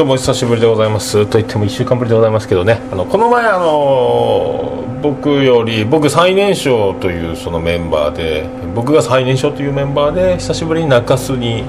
[0.00, 1.26] どうもお久しぶりでございます。
[1.26, 2.80] と言っても1週間ぶりでございますけどね。
[2.90, 11.64] あのこの前あの僕より僕最年少というそのメンバーで僕が最年少というメンバーで久しぶりに中洲に、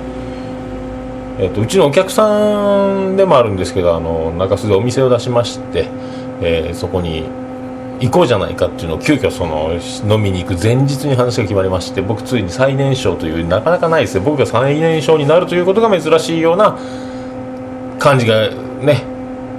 [1.39, 5.89] えーと、うちのお客さんでもあるんですけどあの中洲でお店を出しまして、
[6.41, 7.25] えー、そこに
[7.99, 9.73] 行こうじゃないかっていうのを急遽その
[10.09, 14.23] 飲みに行く前日に話が決まりまして僕ついに最年少というなかなかないですね。
[14.23, 16.79] 僕が最年少になるということが珍しいような
[18.01, 19.03] 感じがね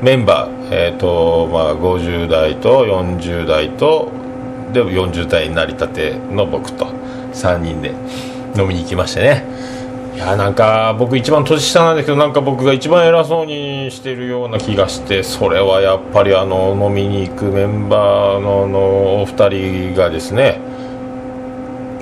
[0.02, 4.10] メンバー、えーとまあ、50代と40代と
[4.72, 6.86] で40代になりたての僕と
[7.32, 7.94] 3人で
[8.60, 9.44] 飲みに行きましてね。
[10.16, 20.60] いやなんか僕一番年下なんですけどなんか僕が一番偉そうにしてるような気がしてそれはやっぱりあの飲みに行くメンバーののお二人がですね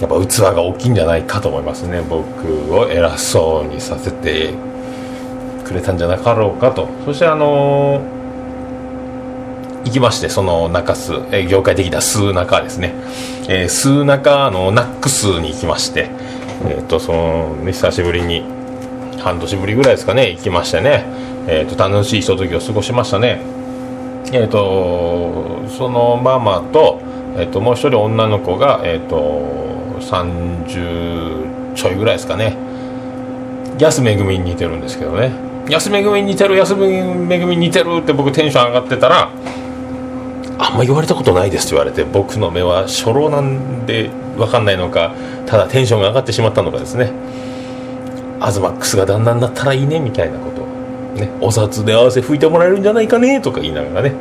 [0.01, 2.03] やっぱ器が大きいんじゃないかと思いますね。
[2.09, 4.55] 僕を偉そうにさせて
[5.71, 6.89] くれたんじゃなかろうかと。
[7.05, 8.03] そしてあの、
[9.85, 12.93] 行きましてその中洲、えー、業界的な数中ですね、
[13.49, 16.11] えー、数中のナックスに行きまして
[16.63, 18.45] えっ、ー、とその、久しぶりに
[19.21, 21.05] 半年ぶりぐらいですかね行きましてね。
[21.47, 23.41] えっ、と楽しいひとときを過ごしましたね。
[24.33, 27.01] えっ、とそのママと,、
[27.37, 29.17] えー、ともう一人女の子がえっ、と
[30.01, 32.57] 30ちょいぐらいですかね。
[33.79, 35.50] 安めぐみに似てるんですけどね。
[35.71, 39.31] 安めぐみに似てる安めぐみに似てるって僕テンション上がってたら
[40.59, 45.15] あんま言われたことないですって言われて僕の目は初老なんで分かんないのか
[45.47, 47.13] ただテンションが上がってしまったのかですね。
[48.41, 50.61] アズマックスが旦那になったらいいねみたいなこと。
[51.21, 54.15] ね、お札で合わせ拭いてもらえるんじゃないかねとか言いながらね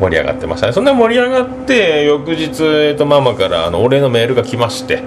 [0.00, 0.72] 盛り上がってましたね。
[0.72, 5.02] そんな盛り上がって翌日、えーと、ママからあのお礼のメールが来まして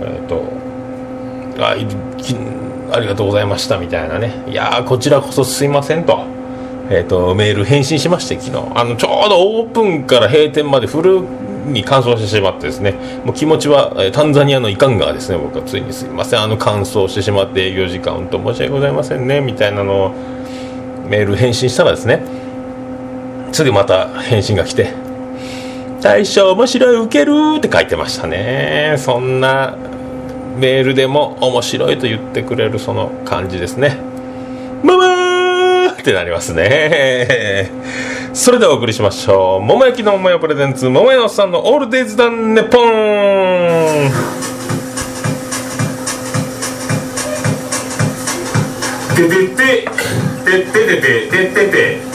[0.00, 1.76] えっ、ー、とあ
[2.94, 4.32] ありがとうございましたみたいなね。
[4.48, 6.24] いやこちらこそすいませんと,、
[6.90, 8.64] えーと、メール返信しまして昨日。
[8.74, 11.20] あのちょうどオープンから閉店までフル
[11.66, 12.94] に乾燥してしまってですね。
[13.24, 15.38] もう気持ちは、えタンザニアのイカンガーですね。
[15.38, 16.40] 僕はついにすいません。
[16.40, 19.40] あの乾燥してしまって営業時間と申し訳ございませんね。
[19.40, 20.12] みたいなのを
[21.08, 22.22] メール返信したらですね。
[23.52, 24.92] すぐまた返信が来て
[26.02, 28.96] 「大将面白いウケる」って書いてましたね。
[28.98, 29.76] そんな
[30.56, 33.98] メールでも面白いと言ってくれるその感じですね。
[34.82, 37.70] ママーってなりますね。
[38.32, 39.64] それではお送りしましょう。
[39.64, 44.10] 桃焼きの桃屋プレゼンツ桃屋のさんのオールデイズダンネポン
[49.14, 49.84] ててて
[50.44, 52.13] ててててててて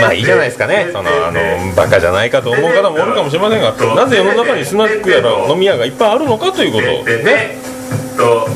[0.00, 1.40] まあいいじゃないですかねそのあの
[1.74, 6.84] バカじゃないかと思う方もおるかもしれませんがなぜ世の中にスナックやら飲み屋がいっぱいあるのかということ
[7.24, 7.58] ね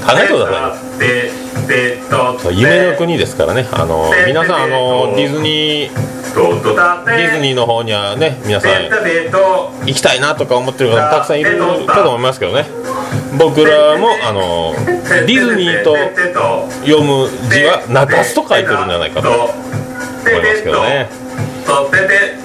[0.07, 0.53] 考えてくださ
[2.51, 5.91] い夢の国ですからねあの皆さんあのディズニー
[7.17, 8.73] ディズニーの方にはね皆さん
[9.87, 12.65] 行きたいなとか思ってる方もたくさんいるかと思いますけどね
[13.37, 14.75] 僕らもあの
[15.27, 15.97] ディズニーと
[16.85, 19.69] 読む字は「中す」と書いてるんじゃないかと。
[20.29, 21.09] 思いますけどね。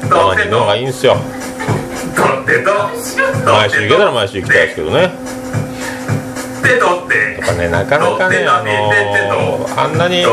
[0.09, 1.15] たまにのがいいんですよ。
[3.45, 5.01] 毎週行けたら毎週行きたいですけどね。
[5.01, 5.11] やっ
[7.45, 10.25] ぱねなかなかねあのー、あんなに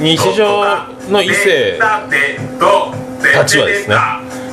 [0.00, 0.64] 日常
[1.08, 1.78] の異性
[3.32, 3.94] たちはですね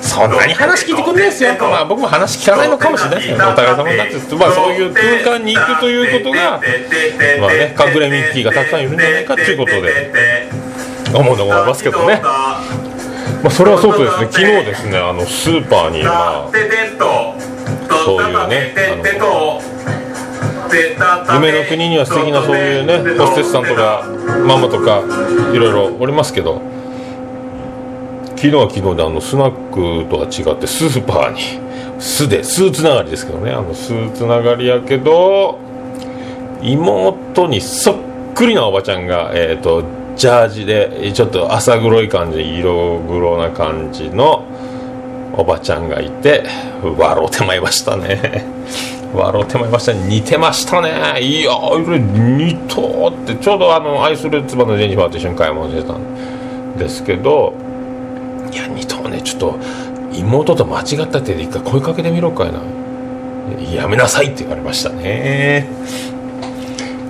[0.03, 6.59] そんなに話聞いてくんないですよ、まあ、僕も話聞かないのかもしれないですけどお互い様になって、まあ、そういう空間に行くということが、
[7.40, 10.74] まあね、隠れミッキーがたくさんいるんじゃないかということで。
[11.14, 12.19] 思うのもありますけどね。
[12.24, 16.52] まあ、それはそうとですね、昨日ですね、あのスーパーに、まあ、
[18.06, 18.74] そういうね、
[21.00, 24.06] あの夢の国には素敵なそういうね、ホステスさんとか、
[24.47, 25.03] ママとか、
[25.53, 26.62] いろいろおりますけど、
[28.43, 35.57] 昨日は昨日であのスナックとは違って、スーパーに、素で、スーつながりですけどね、あのスーつながりやけど、
[36.61, 37.95] 妹にそっ
[38.35, 39.85] くりなおばちゃんが、えっ、ー、と、
[40.17, 44.43] ジャージでちょっと浅黒い感じ色黒な感じの
[45.37, 46.43] おばちゃんがいて
[46.84, 48.46] 笑うてまいましたね。
[49.16, 51.22] 笑うてまいました似てましたね。
[51.22, 57.53] いや似とってちょうどあの愛する妻のジェニファーと一緒に買い物してたんですけど
[58.53, 59.59] いや2とねちょっと
[60.14, 62.61] 妹と間違った手で一回声かけてみろかいな。
[63.73, 65.67] やめなさいって言われましたね。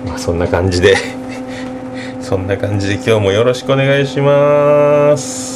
[0.06, 0.96] まあそんな感じで。
[2.20, 5.53] そんな感じで今日もよろしくお願いします。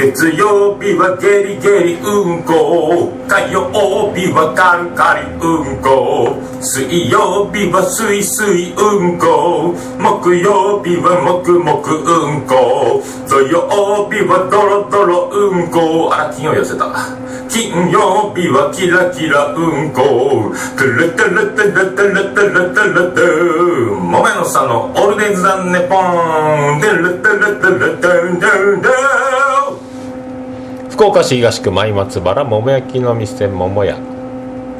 [0.00, 3.12] 月曜日はゲリゲリうんこ。
[3.28, 3.68] 火曜
[4.16, 6.40] 日はカリカリうんこ。
[6.62, 16.88] 水曜日はスイスイうんこ木曜日はもくもくうんこ土曜日はドロドロうんこあら金曜寄せた
[17.48, 28.80] 金曜日はキラキラうんこトゥルトゥルトゥルトゥルトゥルトゥルトゥもめのさんのオールデイズ・ザ・ネポントゥルトゥルトゥルトゥルトゥ
[29.36, 29.39] ル
[31.00, 33.98] 福岡市東区前松原桃焼きの店桃屋。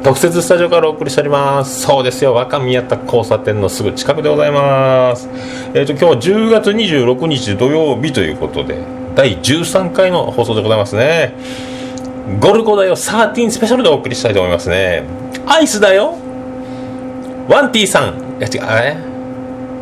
[0.03, 1.81] 特設スタジオからお送りしております。
[1.81, 2.35] そうですよ。
[2.35, 5.27] 若宮田交差点のすぐ近くでございます。
[5.73, 8.83] えっ、ー、と今日は10月26日土曜日ということで
[9.15, 11.33] 第13回の放送でございますね。
[12.39, 12.95] ゴルゴだよ。
[12.95, 15.03] 13スペシャルでお送りしたいと思いますね。
[15.47, 16.19] アイスだよ。
[17.49, 18.37] ワンティーさん。
[18.37, 18.61] いや違う。
[18.61, 19.10] あれ？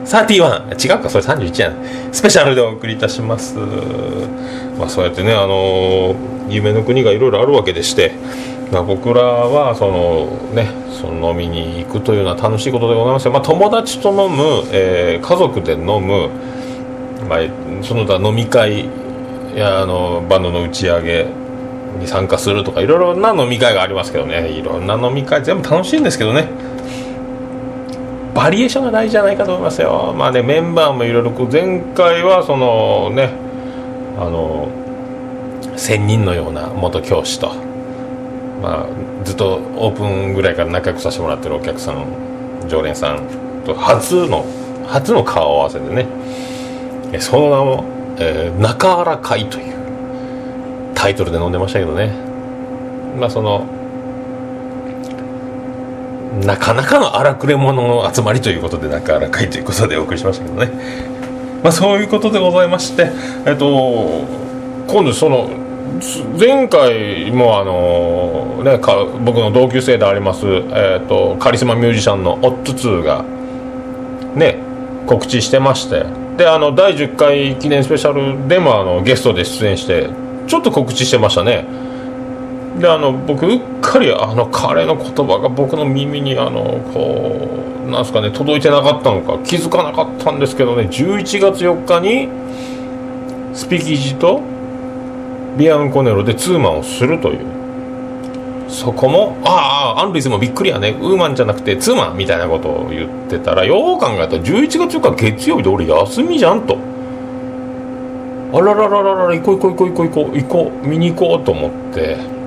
[0.06, 2.14] 31違うかそれ31やん。
[2.14, 3.58] スペシャルでお送りいたします。
[4.78, 6.16] まあそうやってねあの
[6.50, 8.14] 夢の国がいろいろあるわけでして。
[8.72, 10.70] まあ、僕らはそのね
[11.02, 16.30] その飲みに行くというのは楽しいことでございますよ、まあ、友達と飲む、えー、家族で飲む、
[17.28, 18.88] まあ、その他飲み会
[19.56, 21.26] やあのバンドの打ち上げ
[22.00, 24.50] に参加するとかいろいろな飲み会がありますけどね。
[24.50, 26.48] いろんな飲み会全部楽しいんですけどね。
[28.34, 30.14] バリエーションが大事じゃないかと思いますよ。
[30.18, 33.32] まあねメンバーもいろいろ前回はそのね
[34.18, 34.70] あの
[35.76, 37.70] 1000人のような元教師と
[38.62, 42.06] まあ、ずっとオープンぐらいから仲良くさせてもらってるお客さん
[42.68, 44.46] 常連さんと初の
[44.86, 46.08] 初の顔合わせでね
[47.20, 47.86] その名も、
[48.20, 52.14] えー、中原会というタイトルで飲んでましたけどね。
[53.18, 53.66] まあその
[56.46, 61.20] なかなかの荒くれ者の集まりということで中原会ということでお送りしましたけどね。
[61.64, 63.10] まあそういうことでございまして
[63.46, 64.26] えっと
[64.88, 65.50] 今度その
[66.40, 68.78] 前回もあのね
[69.26, 73.24] 僕の同級生であります、えーと、カリスマミュージシャンのオットツーが
[74.36, 74.60] ね
[75.08, 76.06] 告知してまして
[76.38, 80.10] であの第10回記念スペシャルでもあのゲストで出演して
[80.48, 81.89] ちょっと告知してましたね。
[82.78, 92.30] であの僕うっかりあの彼の言葉が僕の耳にあのこうなんすかね届いてなかったのか気づかなかったんですけどね11月4日に
[93.56, 94.42] スピキジと
[95.58, 97.60] ビアンコネロでツーマンをするという。
[98.70, 100.92] そこもああアンルイスもびっくりやね。
[101.02, 106.78] ウーマンじゃなくてツーマンみたいなことを言ってたらよう考えたら11月4日月曜日で俺休みじゃんと。
[108.54, 112.39] あららららら行こう行こう行こう行こう行こう見に行こうと思って。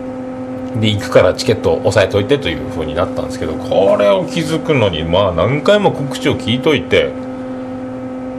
[0.81, 7.13] で行くからチケット押さえといてというふうになったんですけどこれを気づくのにまあ何回も告知を聞いといて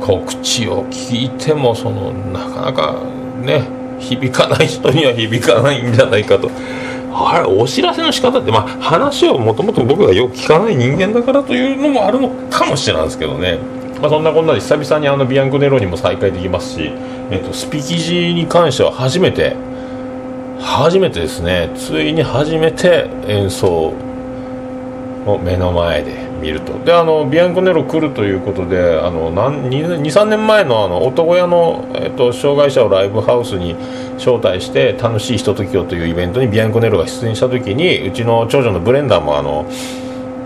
[0.02, 3.04] 告知を聞いてもそのなかなか
[3.42, 3.68] ね
[4.00, 6.50] 響かない人には響かないんじゃないかと。
[7.16, 13.60] あれお知らせの仕方ってまあ話をもともと僕がよく聞かない人間だからというのもあるのかもしれないですけどね。
[14.02, 16.92] まあ、そんなこんなで久々にあのビアンコネロにも再開できますし、
[17.32, 19.56] えっと、スピキジに関しては初めて
[20.64, 21.70] 初めてですね。
[21.76, 23.94] ついに初めて演奏
[25.26, 26.74] を目の前で見ると。
[26.80, 33.76] であのビアンコネロ来るということで23年前のあの男屋の、えっと、障害者をライブハウスに
[34.18, 39.70] 招待して楽しいひとときをというイベントにビアンコネロが出演した時にうちの長女のブレンダーもあの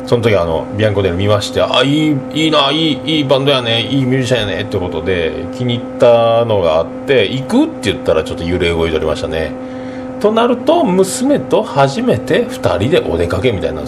[0.08, 9.77] その時あのビアンコネロ見ましてあいいいいないいいいバンドやねいいミュージシャンやねってことで気に入ったのがあって行くって言ったらちょっと揺れ動いておりましたね。
[10.20, 13.84] となると娘と初めて2人でお出かけみたいな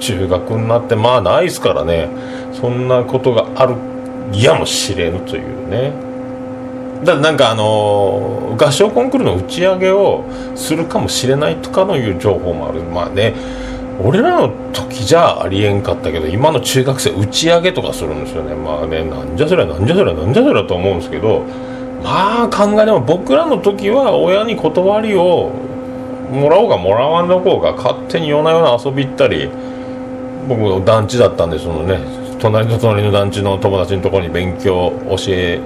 [0.00, 2.08] 中学になってまあないですからね。
[2.52, 3.76] そんなことがある
[4.32, 5.92] やもしれぬというね。
[7.04, 10.24] だからなんかあの、合唱コンクールの打ち上げを
[10.54, 12.82] するかもしれないとかのいう情報もある。
[12.82, 13.34] まあね
[14.02, 18.54] 俺らの時じゃありえんかったけど今の中学生打ち上げとかするんですよね。
[18.54, 21.44] まあねなんじゃそりゃなんじゃそりゃなんじゃそりゃと思うんですけど
[22.02, 25.50] まあ考えでも僕らの時は親に断りを
[26.30, 29.48] もらおうがもらわんの方が勝手に夜な夜な遊び行ったり
[30.48, 31.98] 僕団地だったんでそのね
[32.40, 35.60] 隣の隣の団地の友達のところに勉強教え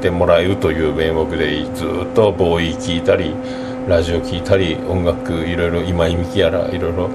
[0.00, 3.34] てもらえるという名目でずっとボーイ聞いたり
[3.88, 7.08] ラジオ聞いたり音楽いろいろ今井美樹やらいろいろ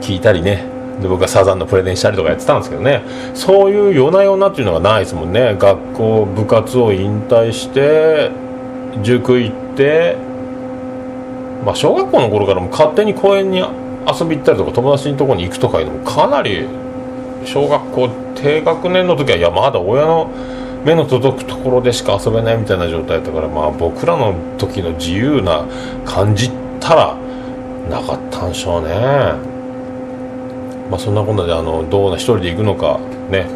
[0.00, 0.75] 聞いたりね。
[1.00, 3.02] で僕はサザンのプレゼンしたりとかやってたんですけどね。
[3.34, 5.56] そういう夜な夜なっていうのがないですもんね。
[5.58, 8.30] 学校部活を引退して
[9.02, 10.16] 塾行って
[11.64, 16.66] まあ小学校の頃からも勝手に公園に遊び行ったりとか友達のとこに行くとかいうのもかなり
[17.44, 20.30] 小学校低学年の時はいやまだ親の
[20.84, 25.66] 目の届くところでしか遊べないみたいな状態だから、まあ、僕らの時の自由な
[26.04, 27.16] 感じったら
[27.90, 29.55] なかったんでしょうね。
[30.90, 32.98] まあそんなこんなであのどうな一人で行くのか
[33.30, 33.46] ね。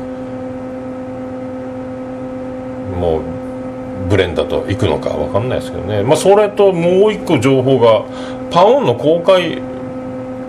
[2.98, 3.22] もう
[4.08, 6.02] ブレンダと行くのか分かんないですけどね。
[6.02, 8.04] まあそれともう一個情報が
[8.50, 9.60] パオンの公開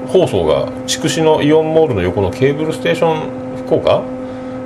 [0.08, 4.02] 放送が筑紫のイオンモールの横のケーブルステーション福岡？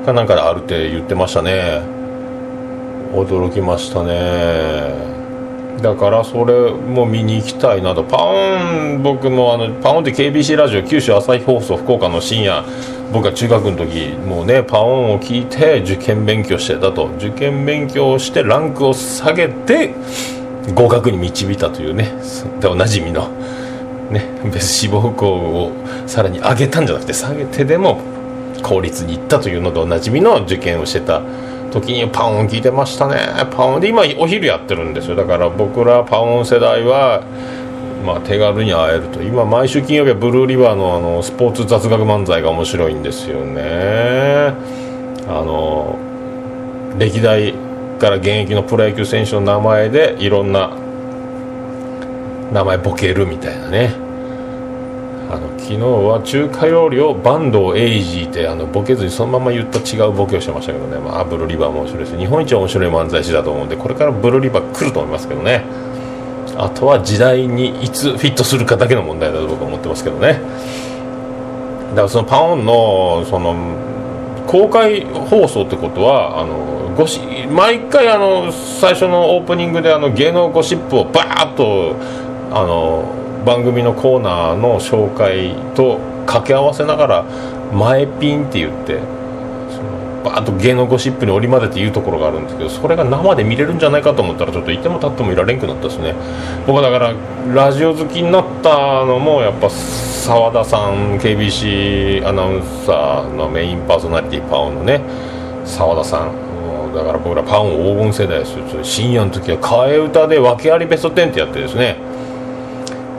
[0.05, 1.81] かなんかであるって言ってましたね。
[3.11, 5.14] 驚きましたね。
[5.81, 8.03] だからそれも見に行きたいなと。
[8.03, 12.63] パオン僕もあのパオンって KBC ラジオ九州朝日放送福岡の深夜。
[13.11, 17.09] 僕が中学の時もうねパオンを聞いて受験勉強してたと。
[17.17, 19.93] 受験勉強してランクを下げて
[20.73, 22.13] 合格に導いたというね。
[22.59, 23.29] でおなじみの
[24.09, 25.71] ね別志望校を
[26.07, 27.99] さらに上げたんじゃなくて下げてでも
[28.63, 31.21] 公立に行ったというのでおなじみの受験をしてた。
[31.75, 33.17] 時にパオン聞いてましたね。
[33.51, 35.15] パオンで今お昼やってるんですよ。
[35.15, 37.21] だから僕らパオン世代は
[38.05, 39.21] まあ、手軽に会えると。
[39.21, 44.53] 今毎週金曜日はブルーリバーのあのスポーツ雑学漫才が面白いんですよね。
[45.27, 45.97] あの
[46.97, 47.53] 歴代
[47.99, 50.77] から現役のプロ野球選手の名前でいろんな
[52.53, 54.04] 名前ボケるみたいなね。
[55.29, 65.65] あの昨日は中華料理を坂東エイジーってあのボケずにそのまま言った違うボケをしてましたけどね、まあ、ブルーリバーも面白いです日本一面白い漫才師だと思うんでこれからブルーリバー来ると思いますけどね。
[66.57, 70.39] あとは時代にいつフィットするかだけの問題だと僕は思ってますけどね。
[71.89, 73.55] だからそのパオンのその
[74.47, 81.95] 公開放送ってことはあのごし毎回あの最初のオープニングであの芸能ゴシップをバーッと
[82.51, 87.25] あの番組のコーナーの紹介と掛け合わせながら
[87.73, 88.99] 「前ピン」って言って
[90.23, 96.15] バーッと芸能ゴシップに織り交ぜて言うところがあるんですけどそれが生で見れるんじゃないかと思ったらちょっといても立ってもいられんくなったですね。
[96.65, 97.13] 僕はだから
[97.53, 105.01] ラジオ好きになったのもやっぱ澤田さん KBC アナウンサーのメインパーソナリティパオのね
[105.63, 106.31] 澤田さん。
[106.95, 108.63] だから僕らパオン黄金世代ですよ。
[108.81, 111.97] 深夜の時は替え歌で訳ありベスト10ってやってですね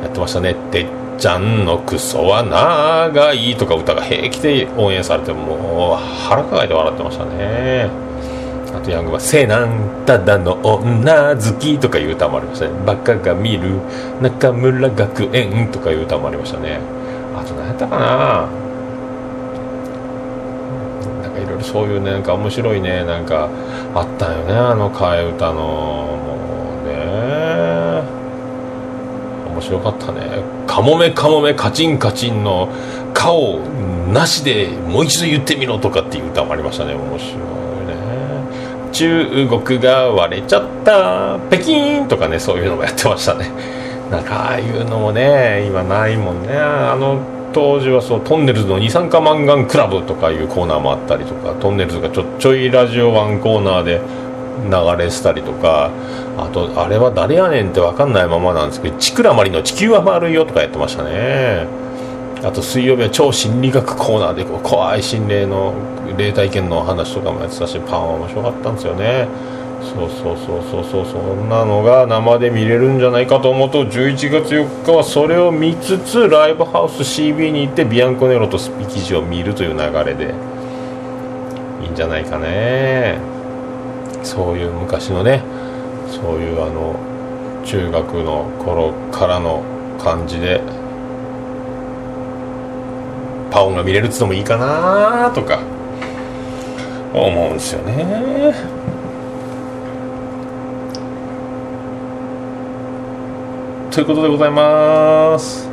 [0.06, 0.54] やってましたね。
[0.70, 0.86] てっ
[1.18, 7.90] ちゃんのクソは長いとか歌が平気で応援されてもう腹抱えて笑ってましたね。
[8.74, 13.80] あとヤングは「せなんただの女好き」とかいう歌もありましたね「バカが見る
[14.20, 16.78] 中村学園」とかいう歌もありましたね。
[17.34, 18.46] あと何やったかな。
[21.22, 23.48] なんかいろいろそういうねなんか面白いねなんか
[23.94, 26.08] あったよねあの替え歌のも
[26.84, 28.02] うね
[29.56, 30.20] 面白かったね。
[30.66, 32.68] カモメカモメカチンカチンの
[33.14, 33.58] 「顔
[34.12, 36.94] なしでもう一度言ってみろ」とかっていう歌もありましたね。
[36.94, 37.36] 面白い
[37.86, 37.96] ね。
[38.92, 41.38] 中国が割れちゃった。
[41.50, 43.50] 北京とかねそういうのもやってましたね。
[44.10, 46.56] なんかああいうのもね今ないもんね。
[46.58, 47.18] あの
[47.52, 54.02] 当時はそうトンネルズの二酸化マンガンクラブとかいうコーナーもあったりとかトンネルズがちょちょいラジオワンコーナーで
[54.70, 55.90] 流れしたりとか
[56.38, 61.66] あとあれは誰やねんって分かんないままなんですけど「ちくらまりの地球は丸いよ」とかやってましたね。
[62.44, 65.72] あと水曜日は超心理学コーナーで怖い心霊の
[66.18, 69.26] 霊体験の話とかもやってたしパンは面白かったんですよね。
[69.82, 71.06] そうそうそうそうそう。
[71.06, 80.34] そんなのが生で見れるんじゃないかと思うと11月4日はそれを見つつライブハウス CB に行ってビアンコネロとスピキジを見るという流れで
[81.82, 83.35] いいんじゃないかね。
[84.26, 85.40] そういう昔のね
[86.10, 86.96] そういうあの
[87.64, 89.62] 中学の頃からの
[89.98, 90.60] 感じで
[93.52, 95.60] パオンが見れるっつってもいいかなとか
[97.14, 98.52] 思うんですよね。
[103.92, 105.65] ということでございます。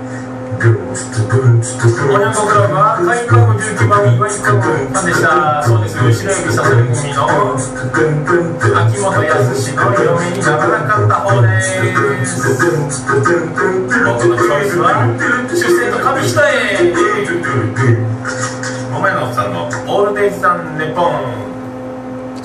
[0.53, 4.61] 親子クラブは会員番号19番岩井さん
[5.05, 7.25] でしたそうです吉野指させる組の
[7.57, 11.81] 秋元康の嫁にならなかった方です
[14.03, 15.09] 僕のチョイスは
[15.49, 16.93] 出世と紙一重
[18.95, 21.62] お前のおっさんのオールデイさんネポン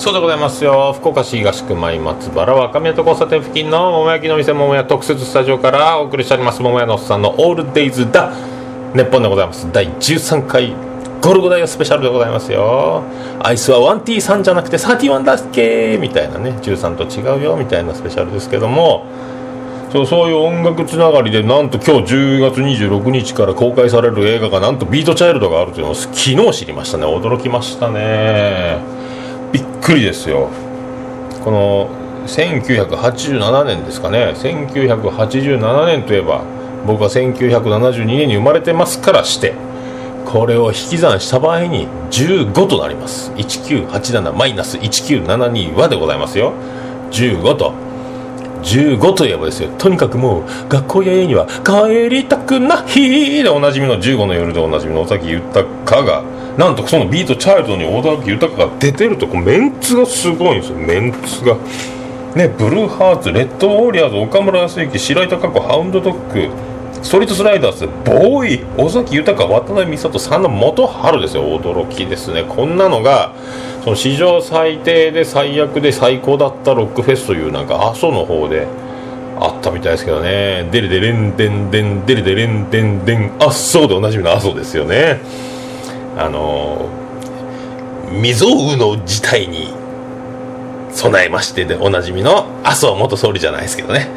[0.08, 0.94] そうでございますよ。
[0.94, 8.32] 福岡市東区前松原若宮と交差点付近の桃焼きの店桃屋特設スタジオからお送りしております桃屋のおっさんのオールデイズだ。
[8.94, 9.70] 日本でございます。
[9.70, 10.72] 第13回
[11.20, 13.02] ゴルゴダイヤスペシャルでございますよ。
[13.40, 16.52] アイスは 1T3 じゃなくて31だっけみたいなね。
[16.52, 19.04] 13と違うよみたいなスペシャルですけども。
[19.92, 29.07] そうそういう音楽つながりでなんと今日10月26日から公開される映画がなんとビートチャイルドがあるというのを昨日知りましたね驚きましたね
[29.52, 30.50] びっくりですよ。
[31.44, 31.88] この
[32.26, 34.34] 1987年ですかね。
[34.36, 36.42] 1987年といえば
[36.86, 39.54] 僕は1972年に生まれてますからして
[40.26, 43.32] これを引き算した場合に15となります。
[43.32, 46.52] 1987-1972はでございますよ。
[47.10, 47.87] 15と。
[48.62, 49.70] 15といえばですよ。
[49.78, 53.42] とにかくもう学校や家には帰りたくない。
[53.42, 55.64] でおなじみの15の夜でおなじみの尾崎豊
[56.02, 56.22] が
[56.56, 60.78] なんとそのビートチャイルドに尾崎豊が出てるとこメンツがすごいんですよ。
[60.78, 61.56] メンツが。
[62.34, 66.50] ねブルーハーツレッドウォーリアーズ岡村康之白井貴子ハウンドドッグ
[67.02, 71.44] ストリートスライダーズボーイ尾崎豊渡辺美里佐野元春ですよ。
[71.58, 72.44] 驚きですね。
[72.44, 73.32] こんなのが
[73.84, 78.66] その史上最低で最悪で最高だったロックフェスというなんか阿蘇の方で
[79.40, 80.68] あったみたいですけどね。
[80.70, 85.20] デレデレンデンデンデレデレンデンデンあっそうでおなじみの阿蘇ですよね。
[86.16, 86.88] あの
[88.10, 89.72] 未曾有の事態に
[90.90, 94.08] 備えましてでおなじみの麻生元総理じゃないですけどね。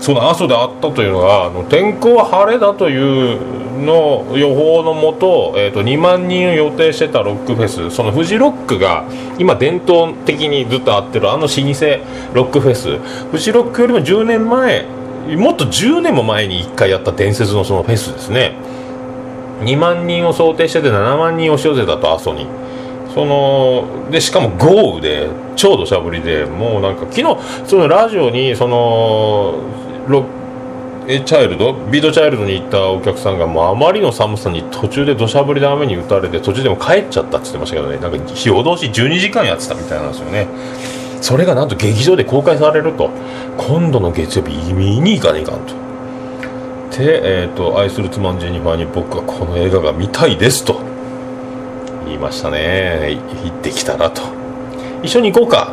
[0.00, 3.40] その阿蘇であったというのがあの天候は晴れだという
[3.84, 7.90] の予報のもと,、えーと、2万人を予定してたロックフェス。
[7.90, 9.04] そのフジロックが
[9.38, 11.54] 今伝統的にずっとあってるあの老舗
[12.34, 12.98] ロックフェス。
[13.30, 14.86] フジロックよりも10年前
[15.36, 18.54] もっと10年も前に1回やった伝説のそのフェスですね。
[19.62, 22.46] 2万人を想定してて7万人押し寄せたと阿蘇に。
[23.12, 29.54] そのでしかも豪雨で超土砂降りでもうなんか昨日そのラジオにその
[30.08, 30.24] ロ
[31.08, 31.72] えチャイルド？
[31.72, 37.98] ビートチャイルドに行ったお客さんがもうあまりの寒さに途中で土砂降りで雨に打たれて途中でも帰っちゃったって言ってましたけどね。
[37.98, 40.48] なんか日を通し12時間やってたみたいなんですよね。
[41.22, 43.10] それがなんと劇場で公開されると
[43.56, 45.74] 今度の月曜日見に行かねえかんと。
[46.98, 50.80] で、えーと、愛する妻のジェニファーに僕はこの映画が見たいですと。
[52.06, 53.20] 言いましたね。
[53.44, 54.22] 行ってきたらと。
[55.02, 55.72] 一緒に行こうか。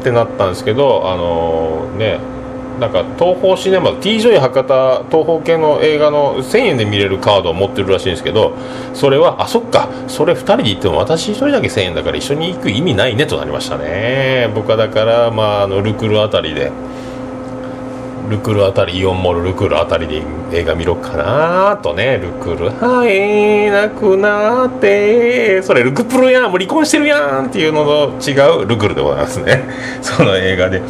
[0.00, 2.35] ってなったんですけどあのー、ね
[2.80, 8.52] なんか東宝シネマ TJ 博多東宝系の映画の1000円で見れるカードを持ってるらしいんですけど
[8.92, 14.50] それはあそっかそれ2人で行っても私1人だけ1000円だから一緒に行く意味ないねとなりましたね。
[14.54, 16.70] 僕はだからまああのルクルあたりで
[18.28, 22.18] ルクルあたりイオンモールルクルあたりで映画見ろかなとね。
[22.18, 29.64] ルクル会えなくなってそれルクプルやんもう離婚してるやんっていうのと違うルクルでございますね。
[30.02, 30.82] その映画で。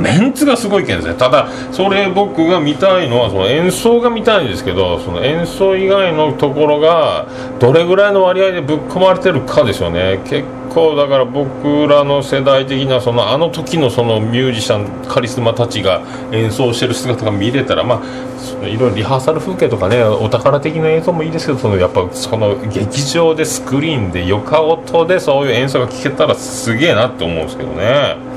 [0.00, 1.14] メンツがすごいけんですね。
[1.14, 7.26] ただそれ僕が見たいのはその演奏が見たいんですけどその演奏以外のところが
[7.60, 10.20] どれぐらいの割合でぶっ込まれてるかですよね。
[10.24, 16.02] 結構だから僕らの世代的なそのあの時のそのミュージシャンカリスマたちが
[16.32, 28.33] 演奏してる姿が見れたらまあいろいろリハーサル風景とかねお宝的な映像もいいですけどそのやっぱその劇場でスクリーンでよか音でそういう演奏が聴けたらすげえなって思うんですけどね。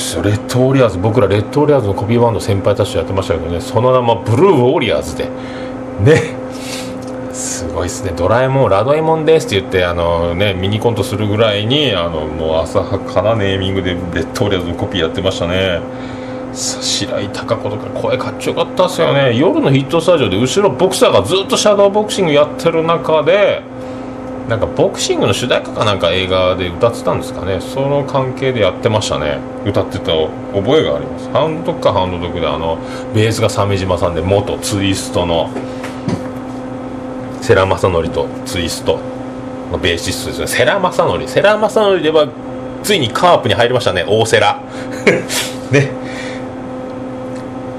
[0.00, 5.28] すごいですよレッドウォリアーズ僕らレッドウォリアーズのコピーバンド先輩たちとやってましたけどねその名もブルーウォリアーズで。
[6.00, 6.40] ね。
[7.32, 8.12] すごいですね。
[8.16, 15.80] ドラえもんラドエモンですって言ってあの、ね、ミニコントするぐらいにあのもう浅はかなネーミングでレッドウォリアーズのコピーやってましたね。
[16.52, 19.36] 白井貴子とか声かっちよかったっすよね。
[19.36, 23.62] 夜のヒットスタジオで後ろボクサーがずっとシャドーボクシングやってる中で
[24.50, 27.60] なんかボクシングの主題歌かなんか映画で歌ってたんですかね。
[27.60, 29.38] その関係でやってましたね。
[29.64, 30.12] 歌ってた
[30.52, 31.30] 覚えがあります。
[31.30, 32.76] ハンドドッかハンドドッグであの
[33.14, 35.50] ベースが鮫島さんで元ツイストの
[37.40, 38.98] 世良正則とツイスト。
[39.70, 40.64] のベーシストですね。
[40.64, 41.28] 世良正則。
[41.28, 42.28] 世良正則では
[42.82, 44.04] ついにカープに入りましたね。
[44.06, 44.56] 大瀬良。
[45.70, 45.92] ね。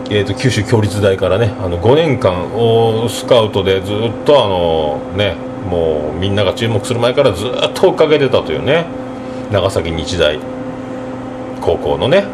[0.09, 8.85] えーと、九州共立大からねあの5年間をスカウトでずっとあのねもうみんなが注目する前からずっと追っかけてたというね
[9.51, 10.39] 長崎日大。
[11.61, 12.25] 高校のね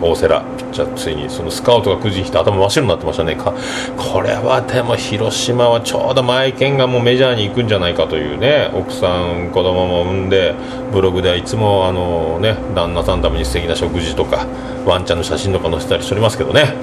[0.00, 0.40] 大瀬良。
[0.56, 3.36] ピッチャーついにそのスカウトがくじ引いて頭真っ白になってましたね。
[3.36, 3.52] か
[3.96, 10.54] これはでも広島はちょうど前剣がもうメジャーに行くんじゃないかというね奥さん子供も産んで
[10.92, 14.46] ブログではいつもあのね旦那さんのために素敵な食事とか
[14.86, 16.74] ワンちゃんの写真とか載せたりしておりますけどね。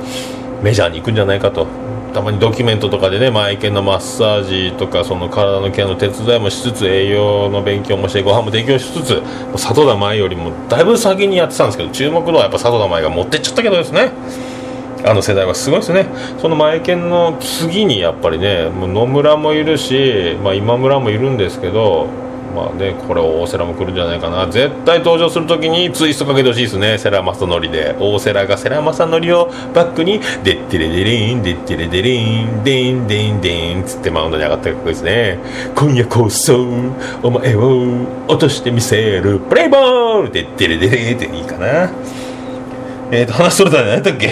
[0.61, 1.67] メジャーに行くんじゃないかと。
[2.13, 9.23] たまにドキュメントとかでね愛犬のマッサージとかその体のケアの手伝いもしつつ栄養の勉強もしてご飯も提供しつつ
[9.57, 14.11] 里田舞よりもだいぶ先にやってたんですけど注目度はやっぱ里田舞が持ってっちゃったけどですね。
[15.05, 16.07] あの世代はすごいですね。
[16.39, 22.07] その愛犬の次にやっぱりねもう野村もいるし、まあ、今村もいるんですけど
[22.55, 24.47] まあねこれ大瀬良も来るんじゃないかな。
[24.47, 26.97] 絶対登場するときにツイストかけてほしいですね。
[26.97, 27.95] 世良正則で。
[27.99, 35.39] 大瀬良が世良正則をバックに「でってれでれんでってれでれんでんでんでん」つってマウンドに上がった曲ですね。
[35.75, 36.55] 今夜こそ
[37.23, 40.31] お前を落としてみせるプレイボール。
[40.31, 41.89] でってれでれっていいかな。
[43.11, 44.29] えっ、ー、と話それたら何やったっけ？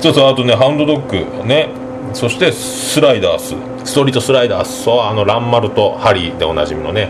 [0.00, 1.68] そうそうあとねハウンドドッグね。
[2.12, 3.54] そしてスライダース。
[3.84, 4.82] ストリートスライダース。
[4.84, 7.08] そうあのランマルとハリーでおなじみのね。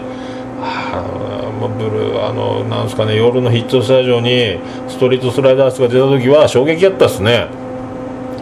[0.62, 7.48] あブルーあのなんすかね夜のヒットスタジオにストリートスライダースが出た時は衝撃やったっすね。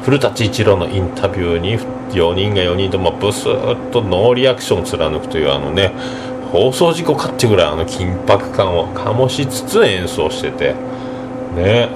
[0.03, 1.79] 古舘一郎のインタビューに
[2.13, 5.93] 4人が4人ともブスッとノーリアクション貫くというあのね
[6.51, 10.75] 放送事故かってぐらいあの緊迫感を醸しつつ演奏してて。
[11.55, 11.89] ね。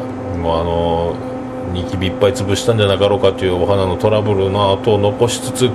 [0.44, 1.16] もうあの
[1.72, 5.70] ニキビいっぱい潰したんじゃなかろうかというお花のトラブルの後を残しつつ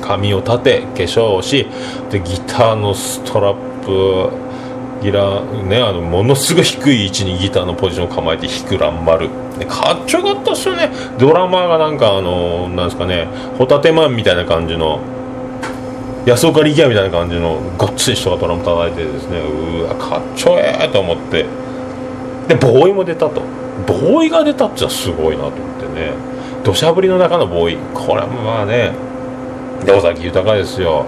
[0.00, 1.66] 髪を立て化粧をし
[2.10, 3.67] でギターのストラップ
[5.02, 10.90] ギラねあのものすごい低い位置にギターのポジションを構えて弾く蘭丸でかっちょよかったっすよね。
[11.18, 15.00] ドラマーがなんかあのなんですかねホタテマンみたいな感じの
[16.26, 19.38] 安岡力也みたいな感じのごっつい人がドラム叩いてですね。
[19.38, 21.46] うわかっちょええと思って。
[22.48, 23.42] でボーイも出たと。
[23.86, 26.12] ボーイが出たってのはすごいなと思ってね。
[26.64, 27.78] 土砂降りの中のボーイ。
[27.94, 28.92] これはまあね
[29.84, 31.06] で尾崎豊ですよ。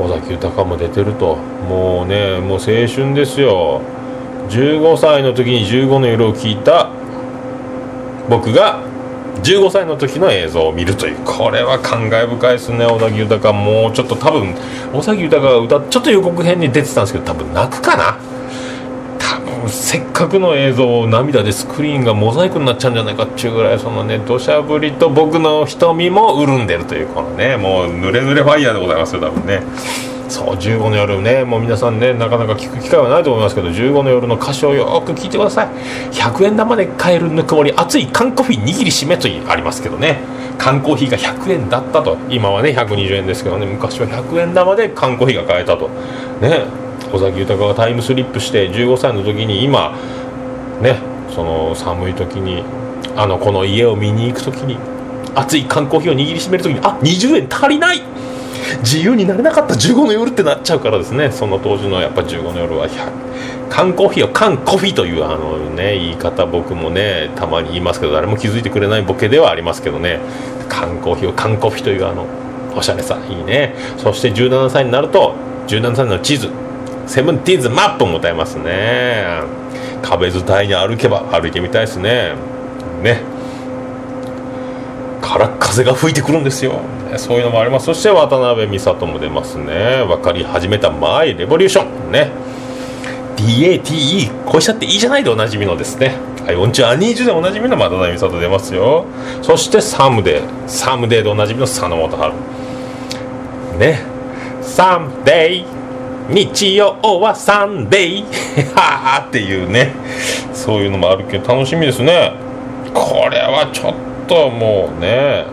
[0.00, 1.36] 尾崎豊も出てると。
[1.68, 3.80] もうねもう青春ですよ。
[4.48, 6.90] 15歳の時に15の夜を聞いた。
[8.28, 8.80] 僕が
[9.42, 11.16] 15歳の時の映像を見るという。
[11.24, 13.52] これは感慨深いですね尾崎豊。
[13.52, 14.54] もうちょっと多分
[14.92, 18.27] 尾崎豊が歌ちょっと予告編に出てたんですけど多分泣くかな。
[19.68, 29.62] せっかくの映像を涙でスクリーンがモザイクになっちゃうんじゃないかっていうぐらいそのね土砂降りと僕の瞳も潤んでるというこのねもう濡れ濡れファイヤーでございますよ多分ね。
[30.28, 35.68] そう15の夜ねもう皆さんねなかなか聞く機会はないと思いますけど15の夜の歌詞をよく聞いてください。
[36.12, 40.20] 100円玉で買えるぬくもり熱い缶コーヒー握りしめとありますけどね。
[40.58, 42.18] 缶コーヒーが100円だったと。
[42.28, 45.88] 今はね120円ですけどね昔は100円玉で缶コーヒーが買えたと。
[46.40, 46.87] ね。
[47.12, 49.96] 尾崎豊がタイムスリップして15歳の時に今
[50.82, 50.98] ね
[51.34, 52.62] その寒い時に
[53.16, 54.76] あのこの家を見に行く時に
[55.34, 58.02] 熱い缶コーヒーを握りしめる時にあ20円足りない！
[58.80, 61.30] 自由になれなかった！15の夜ってなっちゃうからですね。
[61.30, 62.88] その当時のやっぱ15の夜は
[63.70, 70.20] 缶コーヒーを缶コフィというあのね言い方僕もねたまに言いますけど誰も気づいてくれないボケではありますけどね。
[70.68, 72.26] 缶コーヒーを缶コフィというあの
[72.76, 73.74] おしゃれさいいね。
[73.96, 75.34] そして17歳になると
[75.68, 76.50] 17歳の地図
[77.08, 79.24] セブンティーズマップも歌えますね。
[80.02, 82.34] 壁伝いに歩けば歩いてみたいですね。
[83.02, 83.22] ね。
[85.20, 87.86] から風が吹いてくるんですよ、ね、そういうのもあります。
[87.86, 90.04] そして渡辺美里も出ますね。
[90.06, 92.12] 分かり始めたマイレボリューション。
[92.12, 92.30] ね。
[93.36, 96.14] DATE こうしちゃっていいじゃないでおなじみのですね。
[96.44, 99.06] はい、オンチュアニージュでおなじみの渡辺美里出ますよ。
[99.42, 102.34] そして Someday Someday でおなじみの佐野元春。
[103.78, 104.02] ね。
[104.60, 105.77] Someday
[106.28, 108.24] 日曜は Sunday
[108.74, 109.94] はあっていうね。
[110.52, 112.32] そういうのもあるけど楽しみですね。
[112.92, 113.94] これはちょっ
[114.26, 115.46] ともうね。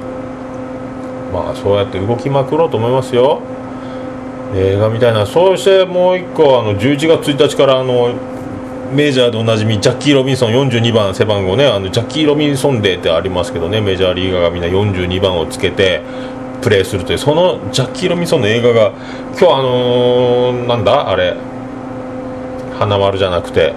[1.31, 3.41] まあそうやって動きまくろうと思いますよ。
[4.55, 5.25] 映画みたいな。
[5.25, 8.13] そしてもう一個あの11月1日からあの
[8.91, 11.65] メジャーでおなじみジャッキー・ロビンソン42番背番号ね。
[11.65, 13.79] あのジャッキー・ロビンソンデーってありますけどね。
[13.79, 16.01] メジャーリーガーがみんな42番をつけて
[16.65, 18.91] プレイするというそのジャッキー・ロミソンの映画が
[19.37, 21.11] 今日あのー、なんだ？
[21.11, 21.37] あれ。
[22.79, 23.75] 花丸じゃなくて。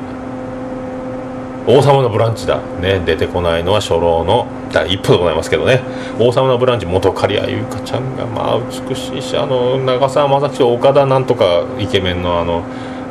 [1.66, 2.62] 王様のブランチだ。
[2.81, 5.83] ね出てこないのは初老の第一歩でございますけどね。
[6.18, 12.62] 王様のブランチ元刈谷優香ちゃんがまあ美しいしあの長澤まさきと岡田なんとかイケメンのあの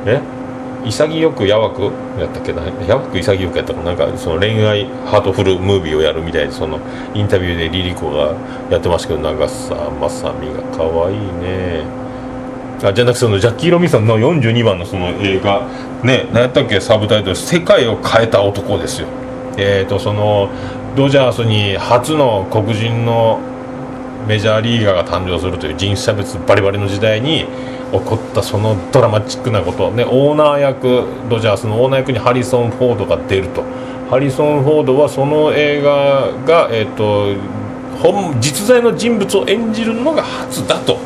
[0.07, 0.19] え
[0.85, 1.83] 潔くやわく
[2.19, 2.63] やったっけな。
[2.87, 6.79] やわく潔くやったかなんかその恋愛ハートフルムービーをやるみたいでその
[7.13, 8.35] インタビューでリリコが
[8.69, 10.61] やってましたけど長澤まさみが。
[10.75, 12.07] 可愛いね。
[12.83, 15.67] あじゃなくてそのジャッキー・ロミさんの42番のその映画
[16.03, 19.07] ね何やったっけサブタイトル「世界を変えた男」ですよ。
[19.57, 20.49] えっ、ー、とその
[20.95, 23.39] ドジャースに初の黒人の
[24.27, 27.45] メジャーリーガーが誕生するという人種差別バリバリの時代に
[27.91, 33.63] 起こったそのドラマチックなこと、ね、オーナー役ドジャースのオーナー役にハリソン・フォードが出ると。
[34.09, 37.35] ハリソン・フォードはその映画が、えーと、
[38.01, 40.97] 本実在の人物を演じるのが初だと。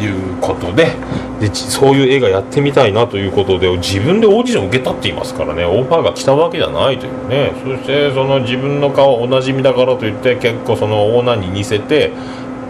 [0.00, 0.92] いうことで。
[1.40, 5.64] でそういう映画やってみたいなということで自分でオーディション受けたって言いますからね。
[5.64, 7.52] オファーが来たわけじゃないというね。
[7.62, 12.10] そしてその自分の顔おなじみだからといって結構そのオーナーに似せて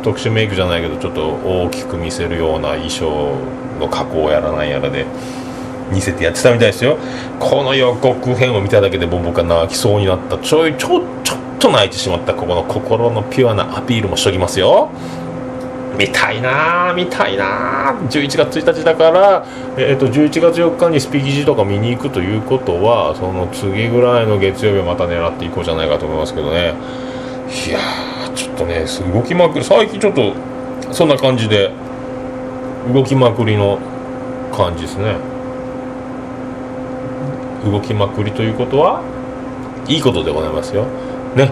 [0.03, 3.37] 特殊メイクじゃないけどちょっと大きく見せるような衣装
[3.81, 5.07] の加工やらないやらで
[5.93, 6.99] 似せてやってたみたいですよ。
[7.39, 10.39] この予告編を見ただけでも僕は泣きそうになった。
[10.39, 14.91] ちょいちょちょっと泣いてしまったここの心のピュアなアピールもしときますよ。
[15.99, 19.45] 見たいな見たいな11月1日だから、
[19.77, 26.75] えーと、11月4日にスピキジとか見に行くということはその次ぐらいの月曜日をまた狙っていこうじゃないかと思いますけどね。
[27.67, 27.81] いや
[28.39, 30.33] ちょっとね動きまくる最近ちょっと
[30.93, 31.73] そんな感じで
[32.95, 33.79] 動きまくりの
[34.57, 35.17] 感じですね。
[37.65, 39.03] 動きまくりということは
[39.89, 40.85] いいことでございますよ。
[41.35, 41.51] ね。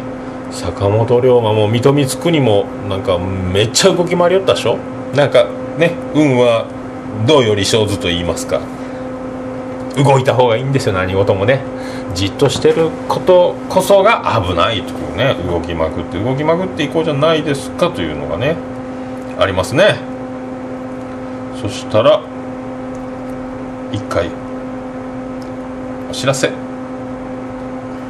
[0.53, 4.79] 坂本龍馬も水戸光圀もなんかめっちゃ動き回りよったでしょ。
[5.15, 5.47] なんか
[5.77, 6.67] ね運は
[7.27, 8.61] どうより生ずと言いますか。
[9.97, 11.61] 動いた方がいいんですよ何事もね。
[12.15, 18.57] じっとしてることこそが危ないというね動きまくって動きまくっていこうじゃないですかというのがね
[19.39, 19.97] ありますね。
[21.61, 22.23] そしたら
[23.93, 24.31] 一回
[26.11, 26.51] お知らせ。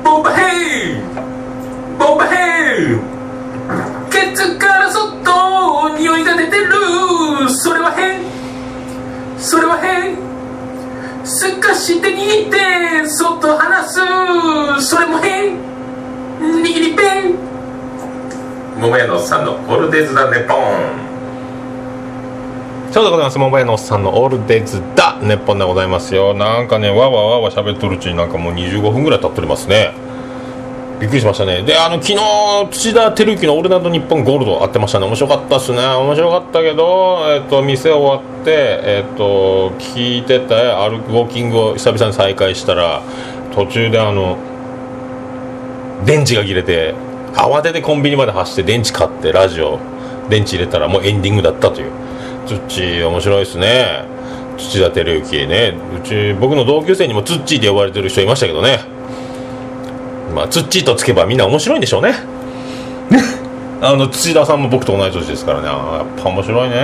[0.05, 1.01] ボンヘイ!
[1.99, 2.99] ボンバヘ
[4.11, 6.71] ケツからそっと匂いが出てる!
[7.51, 8.21] それは変!
[9.39, 10.26] それは変!
[11.37, 14.01] すかして握ってそっと離す。
[14.89, 15.59] それも変。
[16.41, 17.35] 握りペン。
[18.81, 20.57] 桃屋のおっさんのオールデイズ・ザ・ネポン。
[22.91, 23.39] ちょうどございます。
[23.39, 26.33] 桃屋のおっさんのオールデイズ・ダ・ネポンでございますよ。
[26.33, 29.93] なんかねわわわわ喋っとるうちになんかもう25分ぐらい経っておりますね。
[31.01, 31.63] びっくりしましたね。
[31.63, 32.19] であの昨日
[32.71, 35.07] 土田照之の「オールナイトニッポンゴールド」会ってましたね。
[35.07, 35.85] 面白かったっすね。
[35.87, 43.03] 面白かったけど、えーと、店終わって、えーと、聞いてた歩くウォーキングを久々に再開したら
[43.55, 44.39] 途中であの
[46.05, 46.95] 電池が切れて
[47.35, 49.79] 慌ててコンビニまで走って電池買ってラジオ
[50.29, 51.93] 電池入れたらもうエンディングだったという。
[52.47, 54.05] 土面白いですね。
[54.57, 55.75] 土田照之ね。
[55.97, 58.81] うち僕の同級生にもツッチーって呼ばれてる人いましたけどね。
[60.35, 62.15] まあ、ツッチーとつけばみんな面白いんでしょうね。
[63.83, 65.67] あの土田さんも僕と同い年ですからね。
[65.67, 66.77] やっぱ面白いね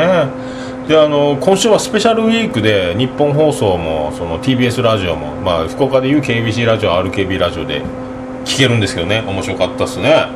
[0.92, 7.82] であの今週はスペシャルウィークで日本放送もその TBS ラジオも、まあ、福岡でいう KBC ラジオ RKB ラジオで
[8.44, 9.22] 聞けるんですけどね。
[9.26, 10.26] 面白かったっすね。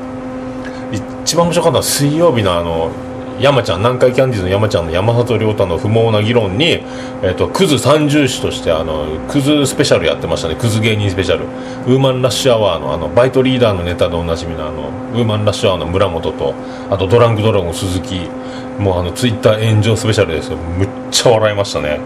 [1.24, 2.90] 一番面白かったのは水曜日のあの
[3.38, 6.82] 山ちゃん南海キャンディーズの山ちゃんの山里亮太の不毛な議論に、
[7.22, 10.56] えーと、クズ三重視としてあのクズスペシャルやってましたね。
[10.56, 11.44] クズ芸人スペシャル。
[11.44, 16.54] ウーマンラッシュアワーのあのバイトリーダーのネタでおなじみのあのウーマンラッシュアワーの村本と
[16.90, 18.28] あとドランクドラゴン鈴木。
[18.78, 20.58] もうあのツイッター炎上スペシャルですよ。
[20.58, 21.98] むっちゃ笑いましたね。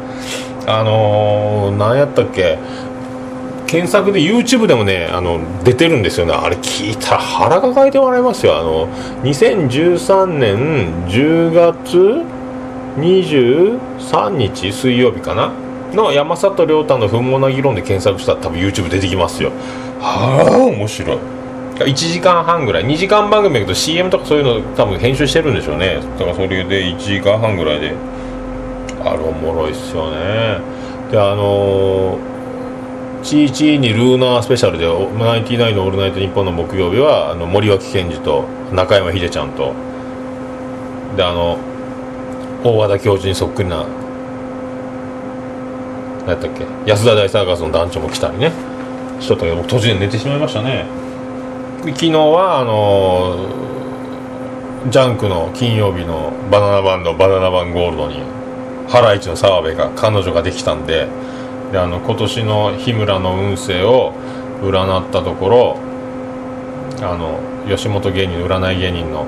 [0.66, 2.58] あのー、何やったっけ？
[3.70, 6.32] 検索で YouTube でもねあの出てるんですよね。
[6.32, 8.58] あれ聞いたら腹抱えて笑いますよ。
[8.58, 8.88] あの
[9.22, 12.24] 2013年10月
[12.96, 15.52] 23日水曜日かな？
[15.94, 19.52] の山里亮太の不毛な議論で検索したら多分 YouTube 出てきますよ。
[20.00, 21.18] はあ面白い。
[21.78, 22.84] 1時間半ぐらい。
[22.84, 26.00] 2時間番組だけど CM とかそういうの多分編集してるんでしょうね。
[26.18, 27.94] だからそれで1時間半ぐらいで。
[29.04, 30.58] あれおもろいっすよね。
[31.12, 32.29] であのー
[33.22, 34.86] ちーちにルーナースペシャルで
[35.18, 39.72] 「ナインティナインのオールナイトニッポン」の木曜日はあの森脇健児と中山秀ちゃんと
[41.16, 41.58] であの
[42.64, 43.84] 大和田教授にそっくりな
[46.20, 48.52] 何やったっけ安田大サーカスの団長も来たりね。
[49.20, 50.86] しとったけど僕途中で寝てしまいましたね。
[51.84, 53.36] 昨日はあの
[54.90, 58.22] ジャンクの金曜日のバナナバンドバナナバンゴールドに
[58.88, 61.06] ハライチの澤部が彼女ができたんで
[61.72, 64.12] であの今年の日村の運勢を
[64.62, 65.78] 占ったところ
[67.00, 69.26] あの吉本芸人占い芸人の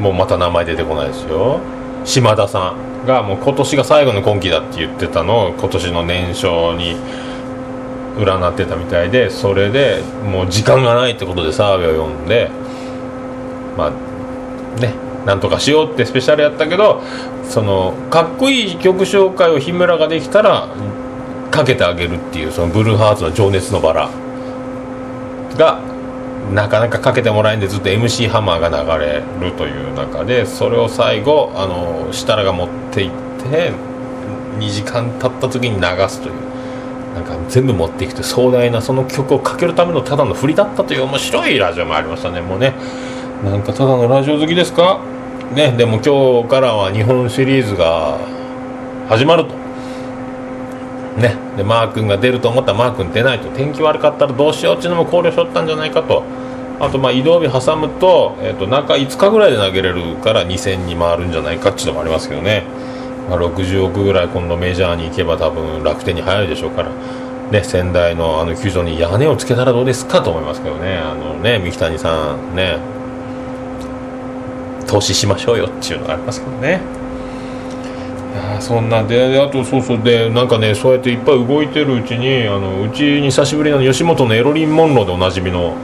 [0.00, 1.60] もうまた名前出てこないですよ。
[2.04, 6.96] 島田さんがもう今年が最後の今期だって言ってたのを今年の年少に
[8.18, 12.50] 占ってたみたいでそれでもう時間がないってことで澤部を呼んで
[13.76, 17.02] まあねなんとかしようってスペシャルやったけど
[17.48, 20.68] そのかっこいい曲紹介を日村ができたら
[21.50, 24.08] かけてあげるっていうそのブルーハーツの情熱のバラ。
[25.56, 25.78] が
[26.52, 33.10] なかなかかけてもらえんでずっと MC ハマーが流れるという中でそれを最後あの設楽が持っていっ
[33.42, 33.72] て
[34.58, 36.34] 2時間経った時に流すという
[37.14, 42.40] なんか全部持っていくと壮大なその曲をかけるためのただの振りだったという面白いラジオもありましたね。
[42.40, 42.74] もうね
[43.44, 44.98] なんかただのラジオ好きですか？
[45.52, 48.18] ね、でも今日からは日本シリーズが
[49.08, 49.54] 始まると。
[51.20, 53.48] ね、でマー君が出ると思ったらマー君出ないと。
[53.50, 56.24] 天気悪かったらどうしようっていうのも考慮しとったんじゃないかと。
[56.80, 62.64] あとまあ移動日挟むと,、えー、と中5日ぐらいで投げれるから2000に回るんじゃないかっていうのもありますけどね、
[63.30, 66.90] まあ、60億ぐらい今度メジャーに行けば多分楽天に入るでしょうから、
[67.52, 70.96] ね、仙台のあの球場に屋根をつけたらどうですかと思いますけどね。
[70.98, 72.78] あのね三木谷さんね。
[74.86, 76.80] 投資しましょうよっていうのがありますけどね。
[78.60, 85.74] そんなんであとそうそうでなんかねそうやっていっぱい動いてるうちにあのうちに久しぶりの吉本のエロリン・モンローでおなじみの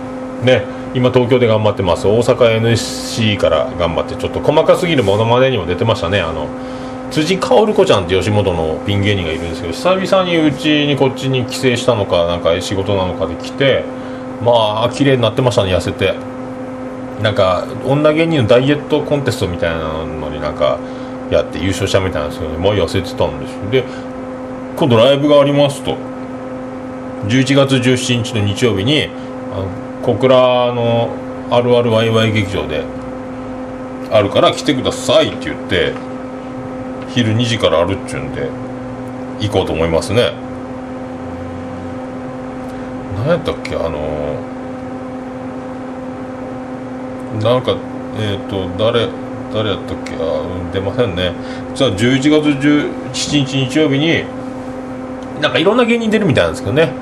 [0.42, 6.20] ね今東京で頑張ってます大阪 NSC から頑張ってちょっと細かすぎるものまねにも出てましたね。
[6.20, 6.48] あの
[7.10, 13.84] 辻薫子ちゃんって吉本のピン芸人がいるんですけど久々にうちにこっちに帰省したのかなんか仕事なのかで来て
[14.44, 16.14] まあ綺麗になってましたね痩せて。
[17.22, 20.78] なんか女芸人のダイエットコンテストみたいなのになんか
[21.30, 23.70] やって優勝したみたいなんですけどねもう痩せてたんですよ。
[23.70, 23.84] で
[24.76, 25.96] 今度ライブがありますと。
[27.28, 29.08] 11月17日の日曜日に
[29.52, 29.68] あの
[30.02, 30.34] 小倉
[30.72, 31.10] の
[31.50, 32.82] あるあるワイワイ劇場で
[34.10, 35.92] あるから来てくださいって言って
[37.10, 38.48] 昼2時からあるっちゅうんで
[39.40, 40.32] 行こうと思いますね。
[43.16, 44.36] 何やったっけあの
[47.42, 47.76] なんか
[48.18, 49.08] えっ、ー、と誰
[49.52, 50.14] 誰やったっけ？
[50.14, 51.32] あ出ませんね。
[51.74, 52.48] じゃあ11月
[53.12, 54.24] 17日日曜日に
[55.40, 56.92] なんかいろんな芸人出るみたいなんですけどね。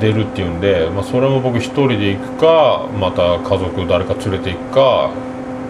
[0.00, 5.10] 出るっていうんで、まあ、それも僕一人で行くかまた家族誰か連れて行くか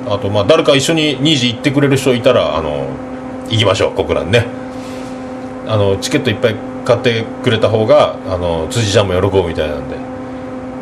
[0.07, 2.87] あとまあ誰か一緒に2時行ってくれる人いたらあの
[3.48, 4.46] 行きましょう小倉にね。
[5.66, 9.96] あのチケットいっぱい買ってくれた方があの辻ちゃんも喜ぶみたいなんで、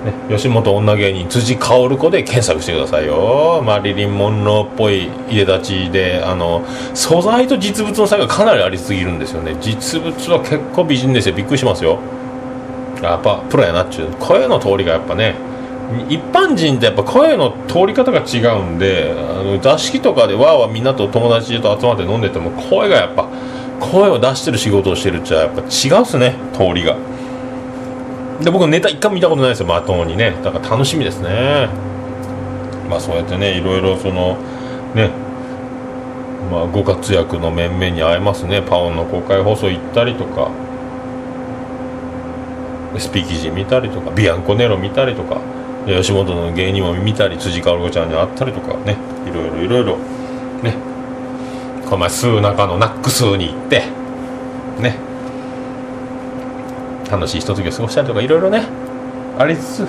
[0.05, 3.63] ね、吉本女芸人辻薫子で検索してくださいよ。
[3.65, 9.57] マリリン・モンローっぽいいでたちであの素材と実物の差がかなりありすぎるんですよね。
[9.61, 11.35] 実物は結構美人ですよ。
[11.35, 11.99] びっくりしますよ。
[13.01, 14.09] やっぱプロやなっちゅう。
[14.19, 15.35] 声の通りがやっぱね。
[16.09, 23.29] 一般人ってやっぱ声の通り方が違うんであの座敷とかでわーわーみんなと友達と集まって飲んでても声がやっぱ
[23.79, 26.97] 声を出してる仕事をしてるっちゃやっぱ違うっすね通りが。
[28.41, 30.35] で僕ネタ一回も見たことないですよまともにね。
[30.43, 31.69] だから楽しみですね。
[32.89, 34.37] まあそうやってねいろいろその
[34.95, 35.11] ね。
[36.51, 38.63] まあご活躍の面々に会えますね。
[38.63, 40.51] パオンの公開放送行ったりとか。
[42.99, 45.41] スピーキジ見たりとかビアンコネロ見たりとか。
[45.87, 48.97] 吉本の芸人も見たり辻かおる子ちゃんに会ったりとかね。
[49.27, 49.97] いろいろいろいろ。
[50.63, 50.75] ね。
[51.85, 53.83] この前数中のナックスに行って。
[54.81, 54.97] ね。
[57.13, 58.65] 楽しいひとときを過ごしたりとかいろいろね
[59.39, 59.87] ありつつ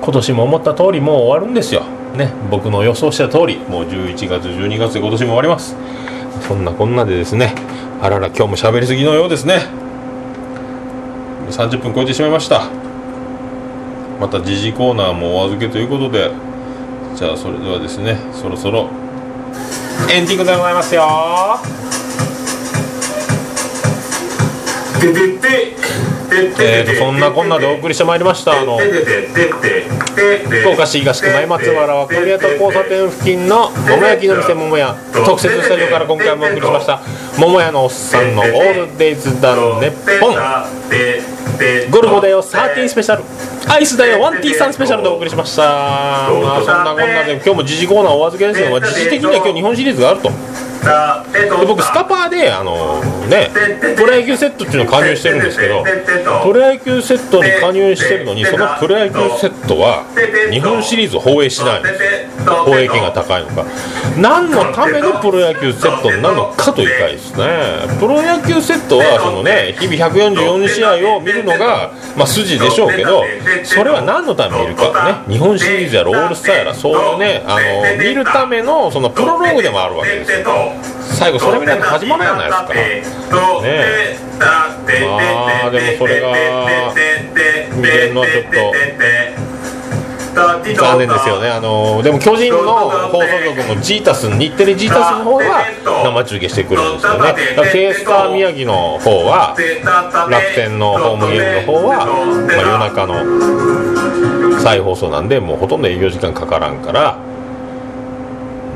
[0.00, 1.82] 今年も思った通りもう終わるんですよ。
[2.16, 5.76] ね僕の予想した通りもう11月12月で今年も終わります。
[6.48, 7.54] そんなこんなでですね
[8.00, 9.66] あらら今日も喋りすぎのようですね。
[11.50, 12.70] 30分超えてしまいました。
[14.18, 16.30] また時事コーナーもお預けということで
[17.16, 18.88] じゃあそれではですねそろそろ
[20.10, 21.02] エンディングでございますよ。
[25.00, 25.83] ててて
[26.60, 28.60] えーとそんなこんなでお送りしてまいりました。
[28.60, 34.94] あの福岡市東区前松原は神谷と交差点付近の桃焼きの店桃屋。
[35.26, 37.00] 特設スタジオから今回もお送りしました。
[37.38, 40.34] 桃屋のおっさんのオールデイズダンネッポン。
[41.90, 43.22] ゴルゴだよ13スペシャル。
[43.66, 45.62] アイスだよワンティーさんスペシャルでお送りしました。
[45.62, 50.30] まあそんなこんなで今日も時事コーナーお預けですけど、まあ、時事的には今日日本シリーズがあると。
[51.32, 53.50] で僕スカパーであのね
[53.96, 55.82] プロ野球セットっていうのを加入してるんですけど
[56.44, 60.04] プロ野球セットに加入してるのにそのプロ野球セットは
[60.50, 62.10] 日本シリーズを放映しないんですよ。
[62.80, 63.64] 映権が高いのか。
[64.18, 67.44] 何のためのプロ野球セットなのかと言いたいですね。
[67.98, 73.24] プロ野球セットはそのね日々144試合を見るのが、まあ、筋でしょうけど
[73.64, 75.24] それは何のためにいるか。
[75.26, 80.72] ね日本シリーズやロールスターやらそういうねあの見るためのそのプロローグでもあるわけですよ。
[81.00, 83.62] 最後それみたいな始まらないですから。
[83.62, 84.16] ね。
[84.38, 86.32] まあでもそれが
[87.76, 88.50] 見れるのはちょっと
[90.34, 91.48] 残念ですよね。
[91.48, 95.64] あのでも巨人の放送局のジータス日テレジータスの方は
[96.04, 97.18] 生中継してくるんですよね。
[97.18, 99.56] だから K スター宮城の方は
[100.30, 107.18] 楽天のホームゲームの方は、まあ、夜中の再放送なんでもうほとんど営業時間かからんから。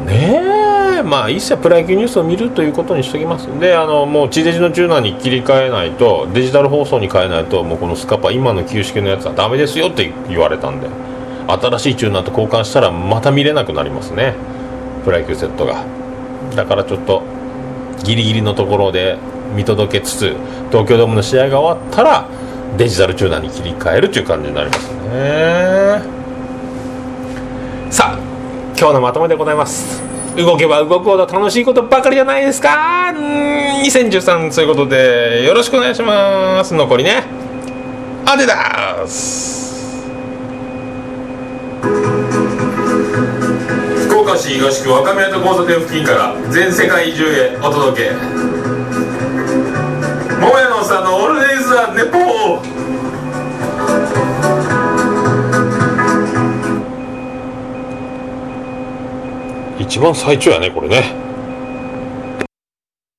[0.06, 0.58] ねえ。
[1.02, 10.88] まあ一切プロ野球ニュースを見るということにしておきますであのもう地デジのチューナーに切り替えないとデジタル放送に変えないともうこのスカパ今の旧式のやつはダメですよって言われたんで。
[11.48, 14.34] 新しいチューナーと交換したらまた見れなくなりますね。
[15.04, 15.84] プロ野球セットが。
[16.54, 17.22] だからちょっと
[18.04, 19.16] ギリギリのところで
[19.54, 20.36] 見届けつつ
[20.70, 22.26] 東京ドームの試合が終わったら
[22.76, 26.02] デジタルチューナーに切り替えるという感じになりますね。
[27.90, 28.18] さあ
[28.78, 30.02] 今日のまとめでございます。
[30.36, 33.12] 動けば動くほど楽しいことばかりじゃないですか。
[33.82, 36.74] 2013そういうことでよろしくお願いします。
[36.74, 37.24] 残りね。
[38.26, 39.57] アデダス福
[44.38, 48.12] 橋東区若宮と交差点付近から全世界中へお届け。
[50.40, 52.62] 桃屋のおっさんのオールデイズ・ザ・ネポー。
[59.80, 61.27] 一番最長やねこれね。